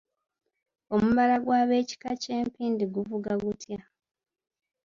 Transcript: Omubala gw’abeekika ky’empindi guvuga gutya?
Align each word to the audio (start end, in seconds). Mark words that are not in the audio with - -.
Omubala 0.95 1.35
gw’abeekika 1.43 2.09
ky’empindi 2.21 2.83
guvuga 2.93 3.31
gutya? 3.43 3.79